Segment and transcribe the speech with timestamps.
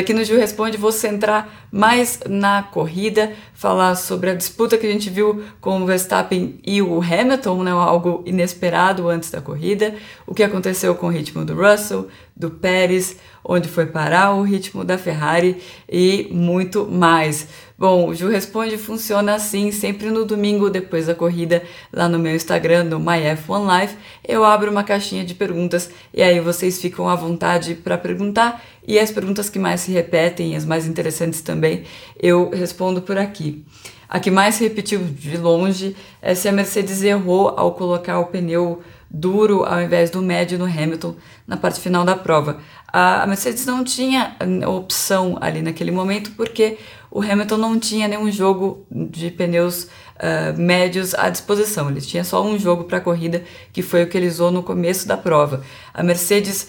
[0.00, 4.90] Aqui no Gil Responde vou centrar mais na corrida, falar sobre a disputa que a
[4.90, 9.94] gente viu com o Verstappen e o Hamilton, né, algo inesperado antes da corrida,
[10.26, 14.84] o que aconteceu com o ritmo do Russell, do Pérez, onde foi parar o ritmo
[14.84, 15.56] da Ferrari
[15.90, 17.48] e muito mais.
[17.76, 22.34] Bom, o Ju Responde funciona assim, sempre no domingo depois da corrida, lá no meu
[22.34, 27.74] Instagram, no MyF1Life, eu abro uma caixinha de perguntas e aí vocês ficam à vontade
[27.74, 31.84] para perguntar e as perguntas que mais se repetem, as mais interessantes também,
[32.20, 33.64] eu respondo por aqui.
[34.08, 38.82] A que mais repetiu de longe é se a Mercedes errou ao colocar o pneu
[39.10, 41.14] duro ao invés do médio no Hamilton
[41.46, 42.58] na parte final da prova.
[42.90, 46.78] A Mercedes não tinha opção ali naquele momento porque
[47.10, 51.90] o Hamilton não tinha nenhum jogo de pneus uh, médios à disposição.
[51.90, 54.62] Ele tinha só um jogo para a corrida que foi o que ele usou no
[54.62, 55.62] começo da prova.
[55.92, 56.68] A Mercedes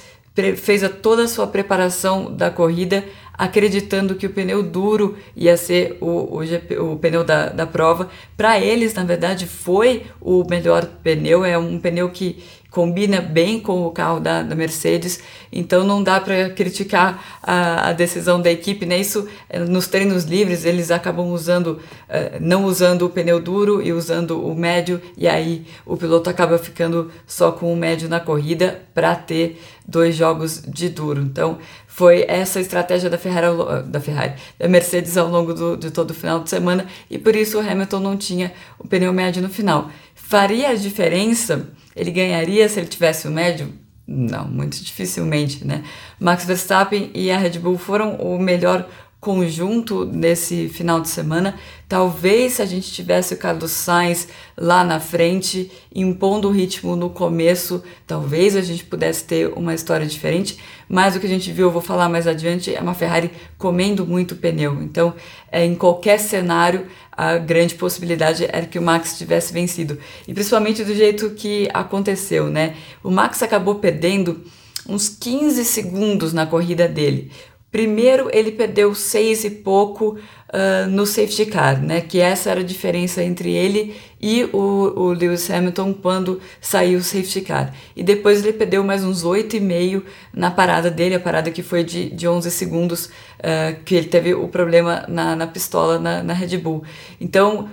[0.58, 3.04] fez a toda a sua preparação da corrida
[3.40, 8.10] acreditando que o pneu duro ia ser o, o, GP, o pneu da, da prova.
[8.36, 13.86] Para eles, na verdade, foi o melhor pneu, é um pneu que combina bem com
[13.86, 15.20] o carro da, da Mercedes,
[15.52, 19.00] então não dá para criticar a, a, decisão da equipe, né?
[19.00, 23.92] Isso eh, nos treinos livres eles acabam usando, uh, não usando o pneu duro e
[23.92, 28.82] usando o médio, e aí o piloto acaba ficando só com o médio na corrida
[28.94, 31.22] para ter dois jogos de duro.
[31.22, 33.48] Então foi essa estratégia da Ferrari,
[33.88, 37.36] da Ferrari, da Mercedes ao longo do, de todo o final de semana e por
[37.36, 39.90] isso o Hamilton não tinha o pneu médio no final.
[40.14, 41.68] Faria a diferença?
[42.00, 43.74] Ele ganharia se ele tivesse o médio?
[44.08, 45.84] Não, muito dificilmente, né?
[46.20, 51.56] Max Verstappen e a Red Bull foram o melhor conjunto nesse final de semana.
[51.90, 57.10] Talvez se a gente tivesse o Carlos Sainz lá na frente, impondo o ritmo no
[57.10, 60.58] começo, talvez a gente pudesse ter uma história diferente.
[60.88, 64.06] Mas o que a gente viu, eu vou falar mais adiante, é uma Ferrari comendo
[64.06, 64.82] muito pneu.
[64.82, 65.14] Então,
[65.52, 69.98] é, em qualquer cenário, a grande possibilidade era que o Max tivesse vencido.
[70.28, 72.76] E principalmente do jeito que aconteceu, né?
[73.04, 74.42] O Max acabou perdendo
[74.88, 77.32] uns 15 segundos na corrida dele.
[77.72, 80.18] Primeiro, ele perdeu seis e pouco
[80.50, 82.02] uh, no safety car, né?
[82.02, 87.04] Que essa era a diferença entre ele e o, o Lewis Hamilton quando saiu o
[87.04, 87.72] safety car.
[87.96, 90.04] E depois ele perdeu mais uns oito e meio
[90.34, 94.34] na parada dele, a parada que foi de, de 11 segundos, uh, que ele teve
[94.34, 96.84] o problema na, na pistola na, na Red Bull.
[97.22, 97.70] Então,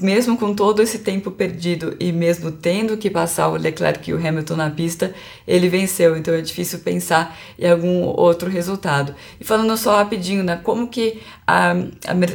[0.00, 4.16] mesmo com todo esse tempo perdido e mesmo tendo que passar o Leclerc e o
[4.16, 5.14] Hamilton na pista,
[5.46, 6.16] ele venceu.
[6.16, 9.14] Então é difícil pensar em algum outro resultado.
[9.40, 11.74] E falando só rapidinho, né, como que a, a,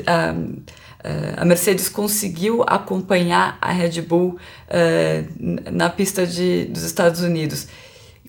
[0.07, 0.35] a
[1.37, 7.67] a Mercedes conseguiu acompanhar a Red Bull uh, na pista de, dos Estados Unidos.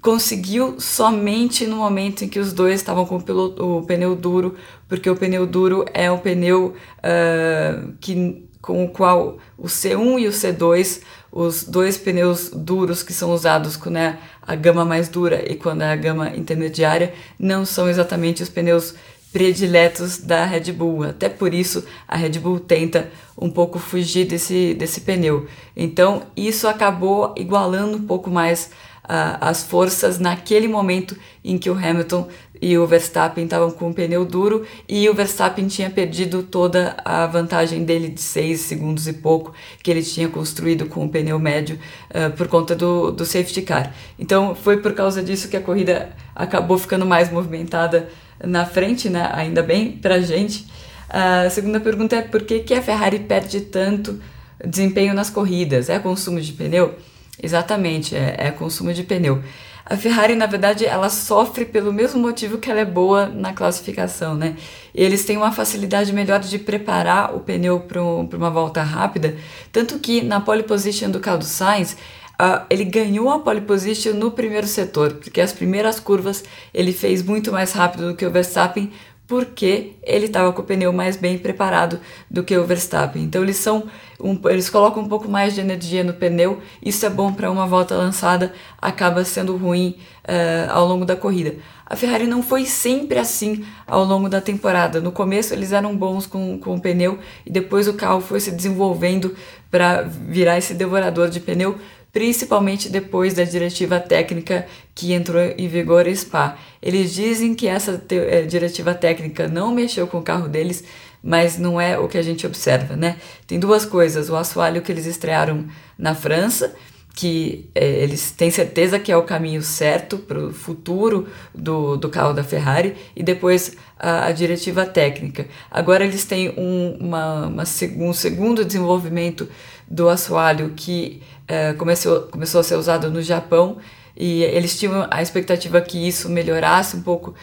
[0.03, 4.55] Conseguiu somente no momento em que os dois estavam com o, piloto, o pneu duro,
[4.89, 10.27] porque o pneu duro é um pneu uh, que com o qual o C1 e
[10.27, 11.01] o C2,
[11.31, 15.83] os dois pneus duros que são usados quando é a gama mais dura e quando
[15.83, 18.95] é a gama intermediária, não são exatamente os pneus
[19.33, 21.05] prediletos da Red Bull.
[21.05, 25.47] Até por isso a Red Bull tenta um pouco fugir desse, desse pneu.
[25.77, 28.73] Então isso acabou igualando um pouco mais
[29.05, 32.29] uh, as forças naquele momento em que o Hamilton
[32.61, 37.27] e o Verstappen estavam com o pneu duro e o Verstappen tinha perdido toda a
[37.27, 39.53] vantagem dele de 6 segundos e pouco
[39.83, 41.79] que ele tinha construído com o pneu médio
[42.11, 43.93] uh, por conta do, do safety car.
[44.19, 48.09] Então foi por causa disso que a corrida acabou ficando mais movimentada
[48.43, 49.31] na frente, né?
[49.33, 50.67] ainda bem pra gente.
[51.09, 54.21] A segunda pergunta é por que, que a Ferrari perde tanto
[54.65, 55.89] desempenho nas corridas?
[55.89, 56.95] É consumo de pneu?
[57.43, 59.43] Exatamente, é, é consumo de pneu.
[59.89, 64.35] A Ferrari, na verdade, ela sofre pelo mesmo motivo que ela é boa na classificação,
[64.35, 64.57] né?
[64.93, 69.37] Eles têm uma facilidade melhor de preparar o pneu para uma volta rápida,
[69.71, 74.33] tanto que na pole position do Carlos Sainz, uh, ele ganhou a pole position no
[74.33, 76.43] primeiro setor, porque as primeiras curvas
[76.75, 78.91] ele fez muito mais rápido do que o Verstappen,
[79.27, 81.99] porque ele estava com o pneu mais bem preparado
[82.31, 83.23] do que o Verstappen.
[83.23, 83.85] Então eles são
[84.21, 86.61] um, eles colocam um pouco mais de energia no pneu.
[86.81, 91.57] Isso é bom para uma volta lançada, acaba sendo ruim uh, ao longo da corrida.
[91.85, 95.01] A Ferrari não foi sempre assim ao longo da temporada.
[95.01, 98.53] No começo eles eram bons com, com o pneu e depois o carro foi se
[98.53, 99.35] desenvolvendo
[99.71, 101.77] para virar esse devorador de pneu,
[102.17, 106.57] principalmente depois da diretiva técnica que entrou em vigor Spa.
[106.81, 110.83] Eles dizem que essa eh, diretiva técnica não mexeu com o carro deles,
[111.23, 113.19] mas não é o que a gente observa, né?
[113.47, 115.67] Tem duas coisas: o assoalho que eles estrearam
[115.99, 116.75] na França
[117.17, 122.11] que é, eles têm certeza que é o caminho certo para o futuro do, do
[122.11, 125.47] carro da Ferrari e depois a, a diretiva técnica.
[125.71, 127.65] Agora eles têm um, uma, uma,
[127.97, 129.49] um segundo desenvolvimento
[129.89, 133.79] do assoalho que é, começou, começou a ser usado no Japão
[134.15, 137.35] e eles tinham a expectativa que isso melhorasse um pouco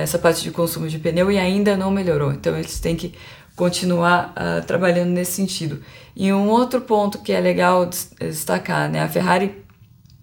[0.00, 2.32] essa parte de consumo de pneu e ainda não melhorou.
[2.32, 3.12] Então eles têm que
[3.58, 5.82] continuar uh, trabalhando nesse sentido.
[6.16, 7.84] E um outro ponto que é legal
[8.20, 9.02] destacar, né?
[9.02, 9.64] A Ferrari,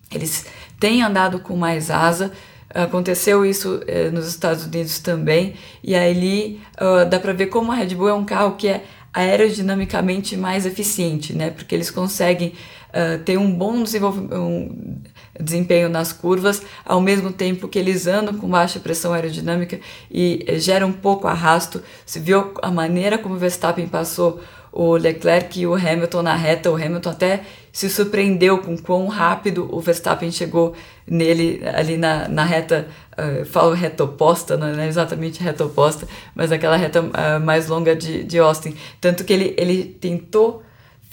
[0.09, 0.45] eles
[0.79, 2.31] têm andado com mais asa,
[2.73, 5.53] aconteceu isso uh, nos Estados Unidos também,
[5.83, 8.83] e ali uh, dá para ver como a Red Bull é um carro que é
[9.13, 11.49] aerodinamicamente mais eficiente, né?
[11.49, 12.53] Porque eles conseguem
[12.89, 15.01] uh, ter um bom desenvolvimento, um
[15.39, 19.79] desempenho nas curvas, ao mesmo tempo que eles andam com baixa pressão aerodinâmica
[20.09, 21.81] e eh, geram pouco arrasto.
[22.05, 24.41] Se viu a maneira como Verstappen passou
[24.71, 29.69] o Leclerc e o Hamilton na reta, o Hamilton até se surpreendeu com quão rápido
[29.71, 30.73] o Verstappen chegou
[31.07, 36.51] nele ali na, na reta, uh, falo reta oposta, não é exatamente reta oposta, mas
[36.51, 38.75] aquela reta uh, mais longa de, de Austin.
[38.99, 40.61] Tanto que ele, ele tentou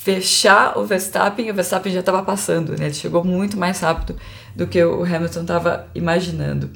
[0.03, 2.87] fechar o Verstappen, o Verstappen já estava passando, né?
[2.87, 4.17] Ele chegou muito mais rápido
[4.55, 6.71] do que o Hamilton estava imaginando.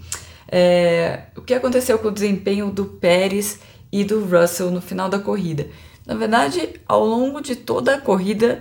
[0.46, 3.58] É, o que aconteceu com o desempenho do Pérez
[3.90, 5.66] e do Russell no final da corrida?
[6.06, 8.60] Na verdade, ao longo de toda a corrida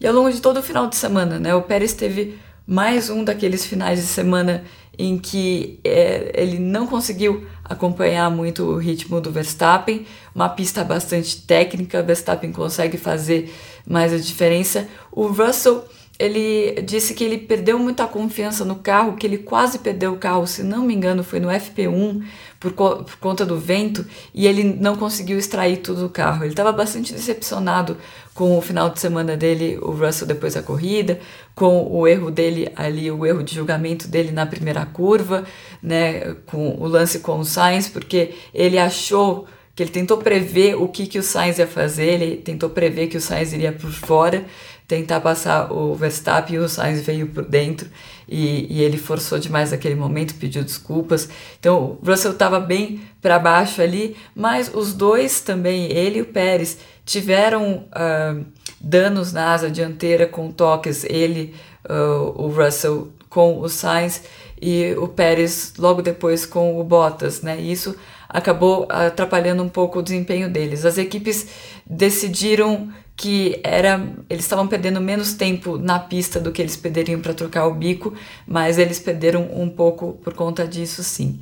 [0.00, 1.54] e ao longo de todo o final de semana, né?
[1.54, 4.64] O Pérez teve mais um daqueles finais de semana
[4.98, 11.42] em que é, ele não conseguiu acompanhar muito o ritmo do Verstappen, uma pista bastante
[11.42, 13.52] técnica, Verstappen consegue fazer
[13.86, 14.88] mais a diferença.
[15.10, 15.84] O Russell
[16.18, 20.46] ele disse que ele perdeu muita confiança no carro, que ele quase perdeu o carro,
[20.46, 22.22] se não me engano, foi no FP1
[22.60, 26.44] por, co por conta do vento e ele não conseguiu extrair tudo do carro.
[26.44, 27.96] Ele estava bastante decepcionado
[28.34, 31.18] com o final de semana dele, o Russell depois da corrida,
[31.56, 35.44] com o erro dele ali, o erro de julgamento dele na primeira curva,
[35.82, 40.86] né, com o lance com o Sainz, porque ele achou que ele tentou prever o
[40.88, 44.44] que, que o Sainz ia fazer, ele tentou prever que o Sainz iria por fora,
[44.86, 47.88] tentar passar o Verstappen e o Sainz veio por dentro
[48.28, 51.28] e, e ele forçou demais naquele momento, pediu desculpas.
[51.58, 56.26] Então o Russell estava bem para baixo ali, mas os dois também, ele e o
[56.26, 56.76] Pérez,
[57.06, 58.44] tiveram uh,
[58.78, 61.54] danos na asa dianteira com toques, ele,
[61.88, 64.22] uh, o Russell com o Sainz
[64.60, 67.58] e o Pérez logo depois com o Bottas, né?
[67.58, 67.96] Isso
[68.32, 70.84] acabou atrapalhando um pouco o desempenho deles.
[70.84, 71.46] As equipes
[71.86, 77.34] decidiram que era eles estavam perdendo menos tempo na pista do que eles perderiam para
[77.34, 78.14] trocar o bico,
[78.46, 81.40] mas eles perderam um pouco por conta disso, sim.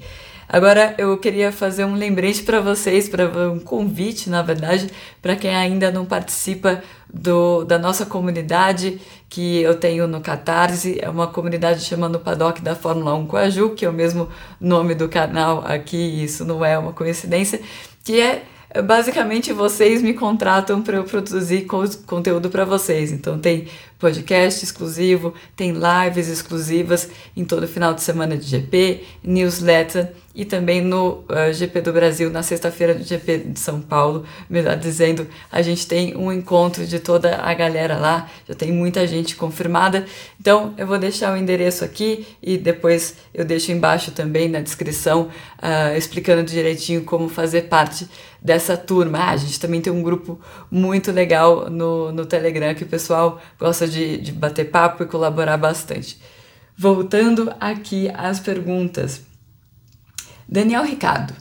[0.53, 4.91] Agora eu queria fazer um lembrete para vocês, para um convite, na verdade,
[5.23, 11.09] para quem ainda não participa do, da nossa comunidade que eu tenho no Catarse, é
[11.09, 14.29] uma comunidade chamando Paddock da Fórmula 1 com a Ju, que é o mesmo
[14.61, 17.61] nome do canal aqui, isso não é uma coincidência,
[18.03, 18.43] que é
[18.83, 21.65] basicamente vocês me contratam para eu produzir
[22.07, 23.13] conteúdo para vocês.
[23.13, 23.69] Então tem
[24.01, 30.81] podcast exclusivo, tem lives exclusivas em todo final de semana de GP, newsletter e também
[30.81, 35.27] no uh, eh, GP do Brasil, na sexta-feira do GP de São Paulo, melhor dizendo,
[35.51, 40.07] a gente tem um encontro de toda a galera lá, já tem muita gente confirmada.
[40.41, 45.29] Então eu vou deixar o endereço aqui e depois eu deixo embaixo também na descrição
[45.59, 48.09] uh, explicando direitinho como fazer parte
[48.41, 49.19] dessa turma.
[49.19, 50.39] Ah, a gente também tem um grupo
[50.71, 55.57] muito legal no, no Telegram que o pessoal gosta de, de bater papo e colaborar
[55.57, 56.21] bastante.
[56.77, 59.30] Voltando aqui às perguntas.
[60.51, 61.33] Daniel Ricardo,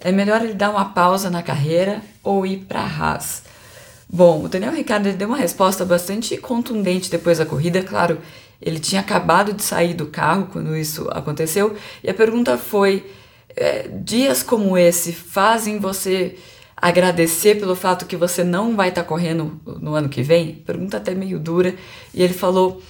[0.00, 3.42] é melhor ele dar uma pausa na carreira ou ir para a Haas?
[4.08, 8.18] Bom, o Daniel Ricardo deu uma resposta bastante contundente depois da corrida, claro,
[8.62, 13.04] ele tinha acabado de sair do carro quando isso aconteceu, e a pergunta foi:
[13.54, 16.38] é, dias como esse fazem você
[16.74, 20.54] agradecer pelo fato que você não vai estar tá correndo no ano que vem?
[20.54, 21.74] Pergunta até meio dura,
[22.14, 22.80] e ele falou: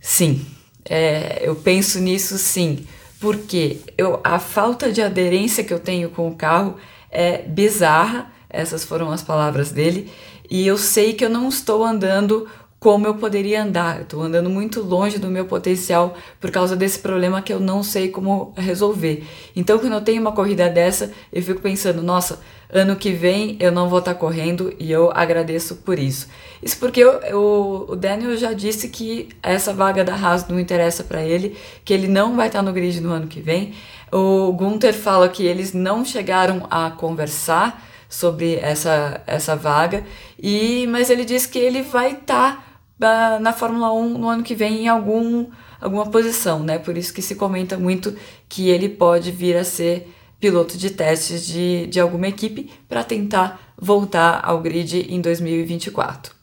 [0.00, 0.44] sim,
[0.84, 2.84] é, eu penso nisso sim
[3.24, 6.76] porque eu, a falta de aderência que eu tenho com o carro
[7.10, 10.12] é bizarra, essas foram as palavras dele,
[10.50, 12.46] e eu sei que eu não estou andando
[12.84, 14.02] como eu poderia andar.
[14.02, 18.10] Estou andando muito longe do meu potencial por causa desse problema que eu não sei
[18.10, 19.24] como resolver.
[19.56, 23.72] Então, quando eu tenho uma corrida dessa, eu fico pensando, nossa, ano que vem eu
[23.72, 26.28] não vou estar correndo e eu agradeço por isso.
[26.62, 31.02] Isso porque eu, eu, o Daniel já disse que essa vaga da Haas não interessa
[31.02, 33.72] para ele, que ele não vai estar no grid no ano que vem.
[34.12, 40.04] O Gunther fala que eles não chegaram a conversar sobre essa, essa vaga,
[40.38, 44.84] e mas ele diz que ele vai estar na Fórmula 1 no ano que vem
[44.84, 45.46] em algum,
[45.80, 46.78] alguma posição, né?
[46.78, 48.16] Por isso que se comenta muito
[48.48, 53.60] que ele pode vir a ser piloto de testes de, de alguma equipe para tentar
[53.76, 56.34] voltar ao grid em 2024.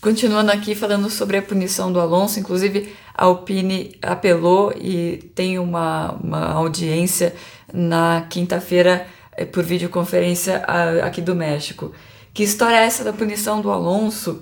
[0.00, 6.12] Continuando aqui falando sobre a punição do Alonso, inclusive a Alpine apelou e tem uma,
[6.12, 7.34] uma audiência
[7.72, 10.58] na quinta-feira eh, por videoconferência
[11.02, 11.92] aqui do México.
[12.32, 14.40] Que história é essa da punição do Alonso?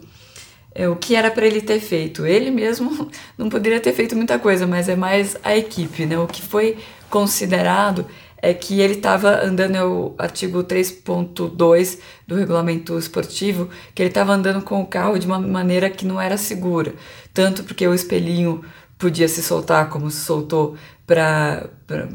[0.76, 2.26] É, o que era para ele ter feito.
[2.26, 6.18] Ele mesmo não poderia ter feito muita coisa, mas é mais a equipe, né?
[6.18, 6.76] O que foi
[7.08, 8.06] considerado
[8.36, 14.34] é que ele estava andando, é o artigo 3.2 do regulamento esportivo, que ele estava
[14.34, 16.94] andando com o carro de uma maneira que não era segura,
[17.32, 18.62] tanto porque o espelhinho
[18.98, 21.68] podia se soltar como se soltou para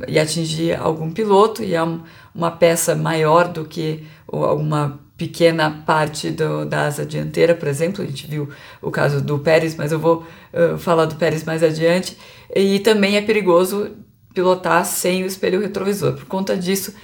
[0.07, 2.01] e atingir algum piloto e é um,
[2.35, 8.07] uma peça maior do que alguma pequena parte do, da asa dianteira, por exemplo, a
[8.07, 8.49] gente viu
[8.81, 12.17] o caso do Pérez, mas eu vou uh, falar do Pérez mais adiante,
[12.55, 13.91] e também é perigoso
[14.33, 16.13] pilotar sem o espelho retrovisor.
[16.13, 16.95] Por conta disso,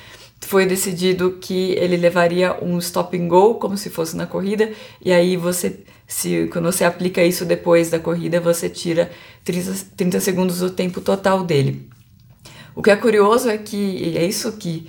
[0.41, 5.12] foi decidido que ele levaria um stop and go, como se fosse na corrida, e
[5.12, 9.12] aí você, se, quando você aplica isso depois da corrida, você tira
[9.43, 11.88] 30, 30 segundos do tempo total dele.
[12.74, 14.88] O que é curioso é que, é isso que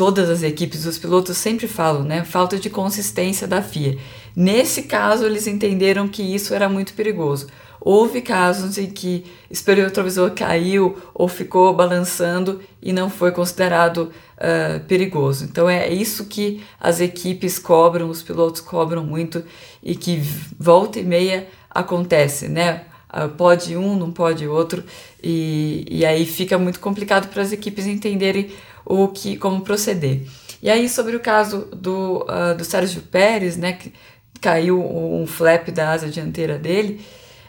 [0.00, 2.24] todas as equipes, os pilotos sempre falam, né?
[2.24, 3.98] Falta de consistência da FIA.
[4.34, 7.48] Nesse caso, eles entenderam que isso era muito perigoso.
[7.78, 14.80] Houve casos em que espelho retrovisor caiu ou ficou balançando e não foi considerado uh,
[14.88, 15.44] perigoso.
[15.44, 19.44] Então é isso que as equipes cobram, os pilotos cobram muito
[19.82, 20.16] e que
[20.58, 22.86] volta e meia acontece, né?
[23.12, 24.84] Uh, pode um, não pode outro,
[25.22, 28.50] e, e aí fica muito complicado para as equipes entenderem
[28.84, 30.22] o que como proceder.
[30.62, 33.92] E aí sobre o caso do, uh, do Sérgio Pérez, né, que
[34.40, 37.00] caiu um flap da asa dianteira dele,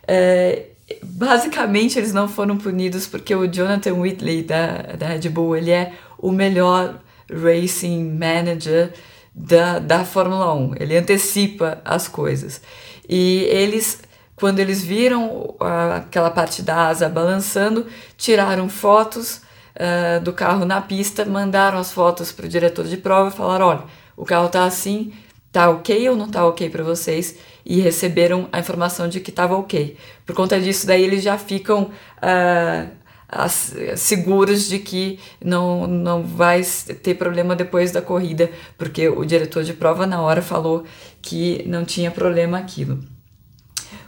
[0.08, 0.66] é,
[1.04, 5.94] basicamente eles não foram punidos porque o Jonathan Whitley da, da Red Bull ele é
[6.18, 7.00] o melhor
[7.30, 8.92] racing manager
[9.34, 10.76] da, da Fórmula 1.
[10.80, 12.62] Ele antecipa as coisas.
[13.08, 14.02] E eles,
[14.42, 15.56] quando eles viram
[15.96, 17.86] aquela parte da asa balançando,
[18.18, 19.40] tiraram fotos
[19.76, 23.68] uh, do carro na pista, mandaram as fotos para o diretor de prova e falaram:
[23.68, 23.84] olha,
[24.18, 25.14] o carro tá assim,
[25.52, 27.38] tá ok ou não tá ok para vocês?
[27.64, 29.96] E receberam a informação de que estava ok.
[30.26, 32.92] Por conta disso, daí eles já ficam uh,
[33.30, 36.64] as, seguros de que não, não vai
[37.04, 40.84] ter problema depois da corrida, porque o diretor de prova na hora falou
[41.22, 43.11] que não tinha problema aquilo.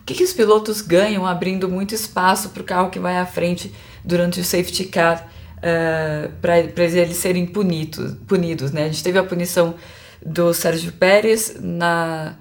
[0.04, 3.26] O que, que os pilotos ganham abrindo muito espaço para o carro que vai à
[3.26, 5.30] frente durante o safety car
[5.60, 8.74] uh, eh, para eles serem punidos, punidos.
[8.74, 8.84] Né?
[8.84, 9.76] A gente teve a punição
[10.22, 12.36] do Sérgio Pérez na,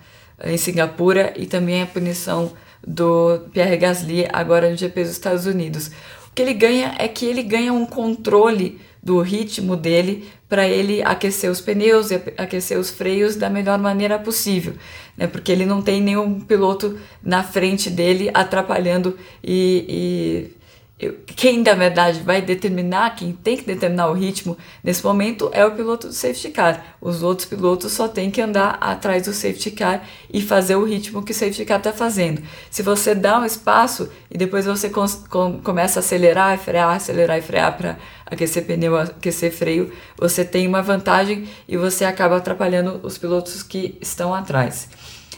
[0.45, 2.53] em Singapura e também a punição
[2.85, 5.87] do Pierre Gasly agora no GP dos Estados Unidos.
[6.27, 11.03] O que ele ganha é que ele ganha um controle do ritmo dele para ele
[11.03, 14.75] aquecer os pneus e aquecer os freios da melhor maneira possível,
[15.17, 15.27] né?
[15.27, 20.62] Porque ele não tem nenhum piloto na frente dele atrapalhando e, e
[21.11, 25.73] quem na verdade vai determinar, quem tem que determinar o ritmo nesse momento é o
[25.73, 26.97] piloto do safety car.
[27.01, 31.23] Os outros pilotos só têm que andar atrás do safety car e fazer o ritmo
[31.23, 32.43] que o safety car está fazendo.
[32.71, 37.39] Se você dá um espaço e depois você com começa a acelerar e frear, acelerar
[37.39, 43.01] e frear para aquecer pneu, aquecer freio, você tem uma vantagem e você acaba atrapalhando
[43.03, 44.89] os pilotos que estão atrás.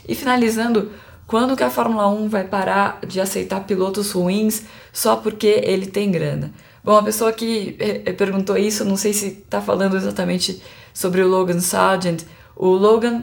[0.06, 0.90] E finalizando
[1.26, 6.11] quando que a Fórmula 1 vai parar de aceitar pilotos ruins só porque ele tem
[6.11, 6.52] grana?
[6.83, 10.62] Bom, a pessoa que eh, eh, perguntou isso, não sei se está falando exatamente
[10.93, 12.25] sobre o Logan Sargent.
[12.54, 13.23] O Logan,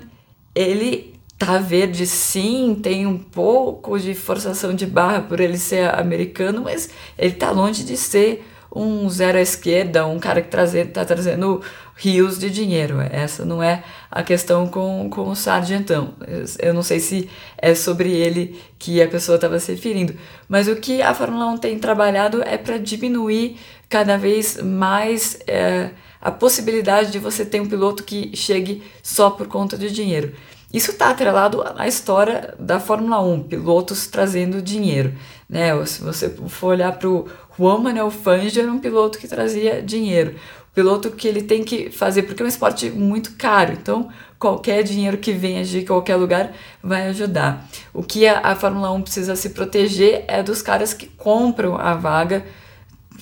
[0.55, 6.62] ele tá verde sim, tem um pouco de forçação de barra por ele ser americano,
[6.62, 11.61] mas ele tá longe de ser um zero à esquerda, um cara que está trazendo
[11.95, 13.01] rios de dinheiro.
[13.01, 16.13] Essa não é a questão com, com o Sargentão.
[16.59, 20.15] Eu não sei se é sobre ele que a pessoa estava se referindo,
[20.47, 23.57] mas o que a Fórmula 1 tem trabalhado é para diminuir
[23.89, 29.47] cada vez mais é, a possibilidade de você ter um piloto que chegue só por
[29.47, 30.33] conta de dinheiro.
[30.73, 35.13] Isso está atrelado à história da Fórmula 1, pilotos trazendo dinheiro.
[35.49, 35.85] Né?
[35.85, 37.27] Se você for olhar para o
[37.58, 40.36] Juan Manuel Fangio, era um piloto que trazia dinheiro.
[40.72, 44.84] O piloto que ele tem que fazer, porque é um esporte muito caro, então qualquer
[44.84, 47.67] dinheiro que venha de qualquer lugar vai ajudar.
[47.93, 51.93] O que a, a Fórmula 1 precisa se proteger é dos caras que compram a
[51.93, 52.46] vaga,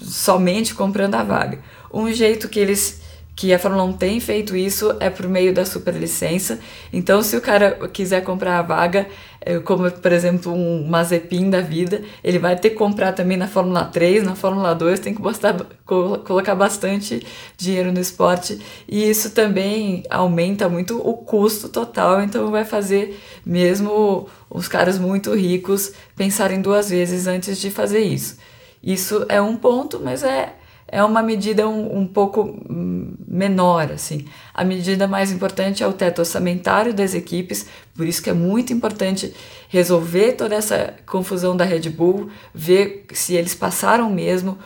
[0.02, 1.60] somente comprando a vaga.
[1.92, 3.02] Um jeito que eles
[3.40, 6.60] que a Fórmula 1 tem feito isso é por meio da superlicença.
[6.92, 9.08] Então, se o cara quiser comprar a vaga, é,
[9.64, 13.86] como por exemplo um Mazepin da vida, ele vai ter que comprar também na Fórmula
[13.86, 15.22] 3, na Fórmula 2, tem que
[15.86, 17.26] colocar bastante
[17.58, 18.60] dinheiro no esporte.
[18.88, 25.34] E isso também aumenta muito o custo total, então vai fazer mesmo os caras muito
[25.34, 28.38] ricos pensarem duas vezes antes de fazer isso.
[28.84, 30.54] Isso é um ponto, mas é
[30.92, 32.58] é uma medida um, um pouco
[33.28, 34.26] menor, assim.
[34.54, 38.74] A medida mais importante é o teto orçamentário das equipes, por isso que é muito
[38.74, 39.34] importante
[39.68, 44.58] resolver toda essa confusão da Red Bull, ver se eles passaram mesmo,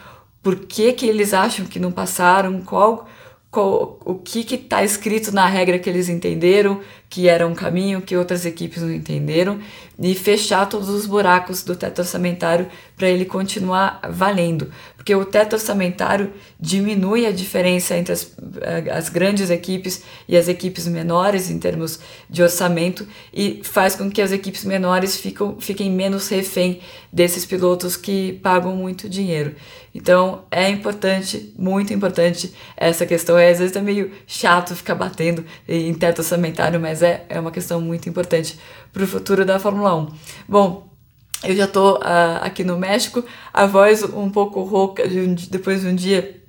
[0.42, 3.08] por que, que eles acham que não passaram, qual,
[3.50, 6.82] qual o que está escrito na regra que eles entenderam,
[7.14, 9.60] que era um caminho que outras equipes não entenderam,
[10.02, 12.68] e fechar todos os buracos do teto orçamentário
[12.98, 14.72] para ele continuar valendo.
[14.98, 20.48] Porque o teto orçamentário diminui a diferença entre as, eh, as grandes equipes e as
[20.48, 25.22] equipes menores em termos de orçamento e faz com que as equipes menores
[25.60, 26.80] fiquem menos refém
[27.12, 29.54] desses pilotos que pagam muito dinheiro.
[29.94, 33.38] Então é importante, muito importante essa questão.
[33.38, 37.52] É, às vezes é meio chato ficar batendo em teto orçamentário, mas é, é uma
[37.52, 38.58] questão muito importante
[38.92, 40.08] para o futuro da Fórmula 1.
[40.48, 40.88] Bom,
[41.44, 45.82] eu já estou uh, aqui no México, a voz um pouco rouca de um, depois
[45.82, 46.42] de um dia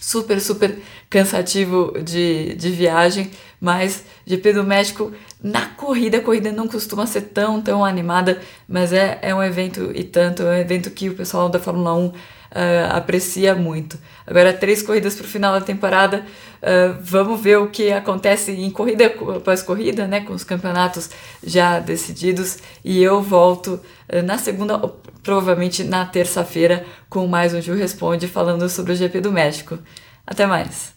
[0.00, 0.78] super, super
[1.10, 7.22] cansativo de, de viagem, mas GP do México na corrida, a corrida não costuma ser
[7.22, 11.14] tão, tão animada, mas é, é um evento e tanto, é um evento que o
[11.14, 12.12] pessoal da Fórmula 1
[12.56, 13.98] uh, aprecia muito.
[14.26, 16.24] Agora, três corridas para o final da temporada.
[16.56, 21.10] Uh, vamos ver o que acontece em corrida após corrida, né, com os campeonatos
[21.44, 22.58] já decididos.
[22.82, 23.80] E eu volto
[24.12, 24.78] uh, na segunda,
[25.22, 29.78] provavelmente na terça-feira, com mais um Ju Responde falando sobre o GP do México.
[30.26, 30.96] Até mais!